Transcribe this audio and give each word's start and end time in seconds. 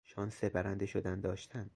شانس 0.03 0.43
برنده 0.43 0.85
شدن 0.85 1.19
داشتن 1.21 1.69